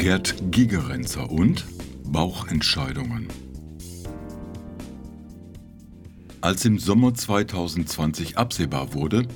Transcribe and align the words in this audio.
Gerd 0.00 0.34
Gigerenzer 0.50 1.30
und 1.30 1.66
Bauchentscheidungen. 2.04 3.28
Als 6.40 6.64
im 6.64 6.78
Sommer 6.78 7.12
2020 7.12 8.38
absehbar 8.38 8.94
wurde, 8.94 9.28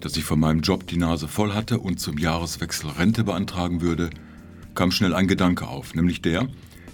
dass 0.00 0.16
ich 0.16 0.24
von 0.24 0.40
meinem 0.40 0.62
Job 0.62 0.86
die 0.86 0.96
Nase 0.96 1.28
voll 1.28 1.52
hatte 1.52 1.78
und 1.78 2.00
zum 2.00 2.16
Jahreswechsel 2.16 2.88
Rente 2.88 3.22
beantragen 3.22 3.82
würde, 3.82 4.08
kam 4.74 4.92
schnell 4.92 5.12
ein 5.12 5.28
Gedanke 5.28 5.68
auf, 5.68 5.94
nämlich 5.94 6.22
der, 6.22 6.48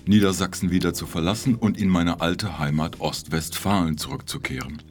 Niedersachsen 0.06 0.72
wieder 0.72 0.92
zu 0.92 1.06
verlassen 1.06 1.54
und 1.54 1.78
in 1.78 1.90
meine 1.90 2.20
alte 2.20 2.58
Heimat 2.58 3.00
Ostwestfalen 3.00 3.96
zurückzukehren. 3.96 4.82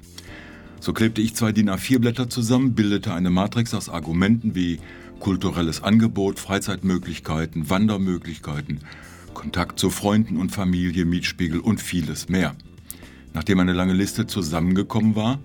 So 0.83 0.91
klebte 0.91 1.21
ich 1.21 1.33
zwei 1.33 1.53
DIN 1.53 1.69
A4-Blätter 1.69 2.29
zusammen, 2.29 2.75
bildete 2.75 3.13
eine 3.13 3.29
Matrix 3.29 3.73
aus 3.73 3.87
Argumenten 3.87 4.53
wie 4.53 4.81
kulturelles 5.21 5.81
Angebot, 5.81 6.39
Freizeitmöglichkeiten, 6.39 7.69
Wandermöglichkeiten, 7.69 8.81
Kontakt 9.33 9.79
zu 9.79 9.89
Freunden 9.89 10.35
und 10.35 10.51
Familie, 10.51 11.05
Mietspiegel 11.05 11.61
und 11.61 11.81
vieles 11.81 12.27
mehr. 12.27 12.53
Nachdem 13.33 13.61
eine 13.61 13.71
lange 13.71 13.93
Liste 13.93 14.27
zusammengekommen 14.27 15.15
war, 15.15 15.39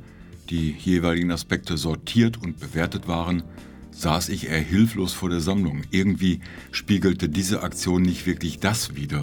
die 0.50 0.72
jeweiligen 0.72 1.30
Aspekte 1.30 1.77
sortiert 1.77 2.42
und 2.42 2.58
bewertet 2.58 3.06
waren, 3.06 3.44
saß 3.92 4.30
ich 4.30 4.48
eher 4.48 4.58
hilflos 4.58 5.12
vor 5.12 5.30
der 5.30 5.41
Sammlung. 5.41 5.82
Irgendwie 5.92 6.41
spiegelte 6.72 7.28
diese 7.28 7.62
Aktion 7.62 8.02
nicht 8.02 8.27
wirklich 8.27 8.58
das 8.58 8.96
wider, 8.96 9.20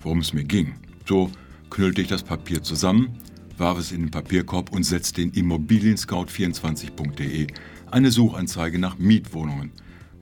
worum 0.00 0.18
es 0.18 0.34
mir 0.34 0.44
ging. 0.44 0.74
So 1.08 1.30
knüllte 1.70 2.02
ich 2.02 2.08
das 2.08 2.24
Papier 2.24 2.62
zusammen, 2.62 3.16
warf 3.58 3.78
es 3.78 3.92
in 3.92 4.02
den 4.02 4.10
Papierkorb 4.10 4.72
und 4.72 4.84
setzte 4.84 5.22
in 5.22 5.32
Immobilienscout24.de 5.32 7.46
eine 7.90 8.10
Suchanzeige 8.10 8.78
nach 8.78 8.98
Mietwohnungen 8.98 9.72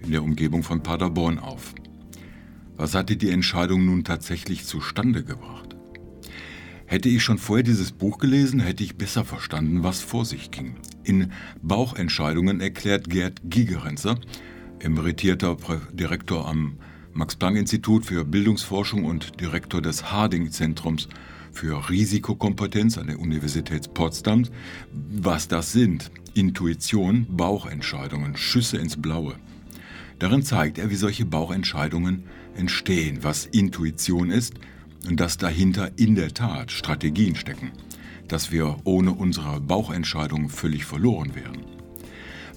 in 0.01 0.12
der 0.12 0.23
Umgebung 0.23 0.62
von 0.62 0.83
Paderborn 0.83 1.38
auf. 1.38 1.74
Was 2.76 2.95
hatte 2.95 3.16
die 3.16 3.30
Entscheidung 3.30 3.87
nun 3.87 4.04
tatsächlich 4.04 4.65
zustande 4.65 5.24
gebracht? 5.24 5.76
Hätte 6.87 7.09
ich 7.09 7.23
schon 7.23 7.38
vorher 7.38 7.63
dieses 7.63 7.93
Buch 7.93 8.18
gelesen, 8.18 8.60
hätte 8.60 8.85
ich 8.85 8.96
besser 8.96 9.24
verstanden, 9.24 9.82
was 9.82 10.01
vor 10.01 10.24
sich 10.24 10.51
ging. 10.51 10.76
In 11.02 11.32
Bauchentscheidungen 11.63 12.60
erklärt 12.60 13.09
Gerd 13.09 13.41
Gigerenzer, 13.45 14.19
emeritierter 14.80 15.57
Direktor 15.93 16.46
am 16.46 16.79
Max-Planck-Institut 17.15 18.04
für 18.04 18.24
Bildungsforschung 18.24 19.04
und 19.04 19.41
Direktor 19.41 19.80
des 19.80 20.10
Harding-Zentrums 20.10 21.09
für 21.55 21.88
Risikokompetenz 21.88 22.99
an 22.99 23.07
der 23.07 23.21
Universität 23.21 23.95
Potsdam, 23.95 24.45
was 24.93 25.49
das 25.49 25.73
sind. 25.73 26.10
Intuition, 26.35 27.27
Bauchentscheidungen, 27.30 28.37
Schüsse 28.37 28.77
ins 28.77 29.01
Blaue. 29.01 29.37
Darin 30.19 30.43
zeigt 30.43 30.79
er, 30.79 30.91
wie 30.91 30.97
solche 30.97 31.25
Bauchentscheidungen 31.25 32.25
entstehen, 32.57 33.19
was 33.23 33.47
Intuition 33.47 34.30
ist 34.30 34.55
und 35.09 35.21
dass 35.21 35.38
dahinter 35.38 35.93
in 35.97 36.15
der 36.15 36.35
Tat 36.35 36.73
Strategien 36.73 37.37
stecken, 37.37 37.71
dass 38.29 38.51
wir 38.51 38.79
ohne 38.85 39.13
unsere 39.13 39.60
Bauchentscheidungen 39.60 40.49
völlig 40.49 40.85
verloren 40.85 41.35
wären. 41.35 41.84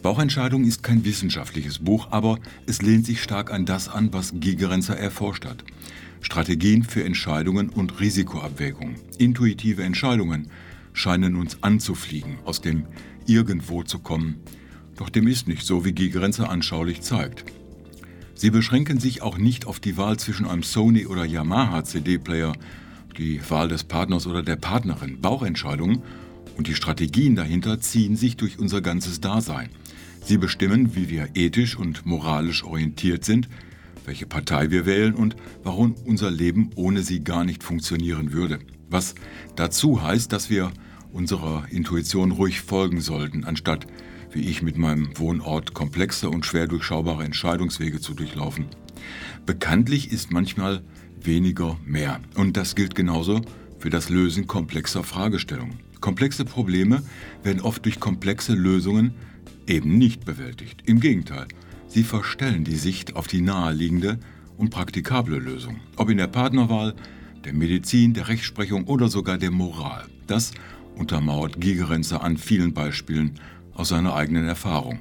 Bauchentscheidung 0.03 0.63
ist 0.63 0.83
kein 0.83 1.03
wissenschaftliches 1.03 1.79
Buch, 1.79 2.07
aber 2.11 2.39
es 2.65 2.81
lehnt 2.81 3.05
sich 3.05 3.21
stark 3.21 3.51
an 3.51 3.65
das 3.65 3.89
an, 3.89 4.13
was 4.13 4.33
Gigerenzer 4.35 4.97
erforscht 4.97 5.45
hat. 5.45 5.63
Strategien 6.21 6.83
für 6.83 7.03
Entscheidungen 7.03 7.69
und 7.69 7.99
Risikoabwägungen. 7.99 8.95
Intuitive 9.17 9.83
Entscheidungen 9.83 10.49
scheinen 10.93 11.35
uns 11.35 11.61
anzufliegen, 11.63 12.37
aus 12.45 12.61
dem 12.61 12.85
Irgendwo 13.25 13.83
zu 13.83 13.99
kommen. 13.99 14.37
Doch 14.95 15.09
dem 15.09 15.27
ist 15.27 15.47
nicht 15.47 15.65
so, 15.65 15.83
wie 15.83 15.91
Gigerenzer 15.91 16.49
anschaulich 16.49 17.01
zeigt. 17.01 17.43
Sie 18.35 18.51
beschränken 18.51 18.99
sich 18.99 19.21
auch 19.21 19.37
nicht 19.37 19.65
auf 19.65 19.79
die 19.79 19.97
Wahl 19.97 20.17
zwischen 20.17 20.45
einem 20.45 20.63
Sony 20.63 21.07
oder 21.07 21.25
Yamaha 21.25 21.83
CD-Player, 21.83 22.53
die 23.17 23.41
Wahl 23.49 23.67
des 23.67 23.83
Partners 23.83 24.27
oder 24.27 24.43
der 24.43 24.55
Partnerin. 24.55 25.19
Bauchentscheidungen 25.19 26.03
und 26.55 26.67
die 26.67 26.75
Strategien 26.75 27.35
dahinter 27.35 27.79
ziehen 27.79 28.15
sich 28.15 28.37
durch 28.37 28.59
unser 28.59 28.81
ganzes 28.81 29.19
Dasein. 29.19 29.69
Sie 30.23 30.37
bestimmen, 30.37 30.95
wie 30.95 31.09
wir 31.09 31.29
ethisch 31.35 31.77
und 31.77 32.05
moralisch 32.05 32.63
orientiert 32.63 33.23
sind, 33.23 33.47
welche 34.05 34.25
Partei 34.25 34.71
wir 34.71 34.85
wählen 34.85 35.13
und 35.13 35.35
warum 35.63 35.95
unser 36.05 36.31
Leben 36.31 36.69
ohne 36.75 37.03
sie 37.03 37.23
gar 37.23 37.43
nicht 37.43 37.63
funktionieren 37.63 38.31
würde. 38.31 38.59
Was 38.89 39.15
dazu 39.55 40.01
heißt, 40.01 40.31
dass 40.31 40.49
wir 40.49 40.71
unserer 41.11 41.65
Intuition 41.69 42.31
ruhig 42.31 42.61
folgen 42.61 43.01
sollten, 43.01 43.43
anstatt 43.43 43.87
wie 44.31 44.41
ich 44.49 44.61
mit 44.61 44.77
meinem 44.77 45.17
Wohnort 45.17 45.73
komplexe 45.73 46.29
und 46.29 46.45
schwer 46.45 46.67
durchschaubare 46.67 47.23
Entscheidungswege 47.23 47.99
zu 47.99 48.13
durchlaufen. 48.13 48.65
Bekanntlich 49.45 50.11
ist 50.11 50.31
manchmal 50.31 50.83
weniger 51.21 51.77
mehr. 51.85 52.19
Und 52.35 52.57
das 52.57 52.75
gilt 52.75 52.95
genauso 52.95 53.41
für 53.79 53.89
das 53.89 54.09
Lösen 54.09 54.47
komplexer 54.47 55.03
Fragestellungen. 55.03 55.79
Komplexe 55.99 56.45
Probleme 56.45 57.03
werden 57.43 57.61
oft 57.61 57.85
durch 57.85 57.99
komplexe 57.99 58.53
Lösungen 58.53 59.13
eben 59.67 59.97
nicht 59.97 60.25
bewältigt. 60.25 60.83
Im 60.85 60.99
Gegenteil, 60.99 61.47
Sie 61.87 62.03
verstellen 62.03 62.63
die 62.63 62.75
Sicht 62.75 63.15
auf 63.15 63.27
die 63.27 63.41
naheliegende 63.41 64.19
und 64.57 64.69
praktikable 64.69 65.39
Lösung, 65.39 65.79
ob 65.95 66.09
in 66.09 66.17
der 66.17 66.27
Partnerwahl, 66.27 66.93
der 67.45 67.53
Medizin, 67.53 68.13
der 68.13 68.27
Rechtsprechung 68.27 68.85
oder 68.85 69.07
sogar 69.07 69.37
der 69.37 69.51
Moral. 69.51 70.05
Das 70.27 70.51
untermauert 70.95 71.61
Gigerenzer 71.61 72.23
an 72.23 72.37
vielen 72.37 72.73
Beispielen 72.73 73.35
aus 73.73 73.89
seiner 73.89 74.15
eigenen 74.15 74.47
Erfahrung. 74.47 74.99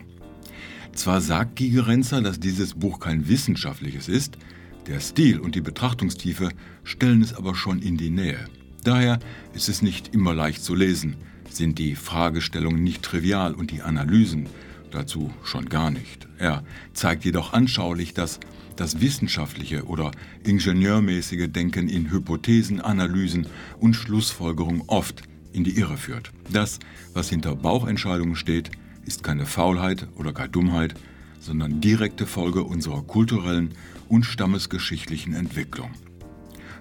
Zwar 0.94 1.20
sagt 1.20 1.56
Gigerenzer, 1.56 2.22
dass 2.22 2.38
dieses 2.38 2.74
Buch 2.74 3.00
kein 3.00 3.28
wissenschaftliches 3.28 4.08
ist, 4.08 4.38
der 4.86 5.00
Stil 5.00 5.40
und 5.40 5.54
die 5.54 5.60
Betrachtungstiefe 5.60 6.50
stellen 6.84 7.20
es 7.20 7.34
aber 7.34 7.54
schon 7.54 7.82
in 7.82 7.96
die 7.96 8.10
Nähe. 8.10 8.48
Daher 8.84 9.18
ist 9.52 9.68
es 9.68 9.82
nicht 9.82 10.14
immer 10.14 10.32
leicht 10.32 10.62
zu 10.62 10.74
lesen, 10.74 11.16
sind 11.56 11.78
die 11.78 11.94
Fragestellungen 11.94 12.82
nicht 12.82 13.02
trivial 13.02 13.54
und 13.54 13.70
die 13.70 13.82
Analysen 13.82 14.48
dazu 14.90 15.32
schon 15.44 15.66
gar 15.66 15.90
nicht. 15.90 16.28
Er 16.38 16.64
zeigt 16.92 17.24
jedoch 17.24 17.52
anschaulich, 17.52 18.14
dass 18.14 18.40
das 18.76 19.00
wissenschaftliche 19.00 19.84
oder 19.86 20.10
ingenieurmäßige 20.44 21.48
Denken 21.48 21.88
in 21.88 22.10
Hypothesen, 22.10 22.80
Analysen 22.80 23.46
und 23.80 23.94
Schlussfolgerungen 23.94 24.82
oft 24.86 25.22
in 25.52 25.64
die 25.64 25.78
Irre 25.78 25.96
führt. 25.96 26.32
Das, 26.52 26.78
was 27.14 27.30
hinter 27.30 27.56
Bauchentscheidungen 27.56 28.36
steht, 28.36 28.70
ist 29.06 29.22
keine 29.22 29.46
Faulheit 29.46 30.06
oder 30.16 30.32
gar 30.32 30.48
Dummheit, 30.48 30.94
sondern 31.40 31.80
direkte 31.80 32.26
Folge 32.26 32.64
unserer 32.64 33.02
kulturellen 33.02 33.70
und 34.08 34.24
stammesgeschichtlichen 34.24 35.34
Entwicklung. 35.34 35.90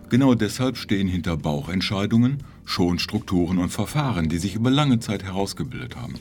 Genau 0.10 0.36
deshalb 0.36 0.78
stehen 0.78 1.08
hinter 1.08 1.36
Bauchentscheidungen 1.36 2.44
schon 2.64 3.00
Strukturen 3.00 3.58
und 3.58 3.70
Verfahren, 3.70 4.30
die 4.30 4.38
sich 4.38 4.56
über 4.56 4.70
lange 4.70 5.00
Zeit 5.00 5.24
herausgebildet 5.24 5.96
haben. 5.96 6.16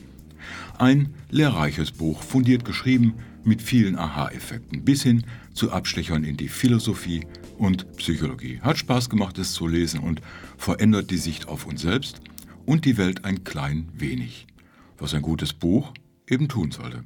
Ein 0.79 1.15
lehrreiches 1.31 1.93
Buch, 1.93 2.23
fundiert 2.23 2.65
geschrieben, 2.65 3.15
mit 3.45 3.61
vielen 3.61 3.97
Aha-Effekten, 3.97 4.85
bis 4.85 5.03
hin 5.03 5.25
zu 5.53 5.71
Abstechern 5.71 6.25
in 6.25 6.37
die 6.37 6.49
Philosophie 6.49 7.27
und 7.59 7.97
Psychologie. 7.97 8.61
Hat 8.61 8.79
Spaß 8.79 9.11
gemacht, 9.11 9.39
es 9.39 9.53
zu 9.53 9.67
lesen 9.67 10.01
und 10.01 10.21
verändert 10.57 11.11
die 11.11 11.19
Sicht 11.19 11.49
auf 11.49 11.67
uns 11.67 11.83
selbst 11.83 12.21
und 12.65 12.87
die 12.87 12.97
Welt 12.97 13.25
ein 13.25 13.45
klein 13.45 13.89
wenig, 13.95 14.47
was 14.99 15.15
ein 15.15 15.23
gutes 15.23 15.53
Buch 15.53 15.93
eben 16.29 16.49
tun 16.49 16.71
sollte. 16.71 17.05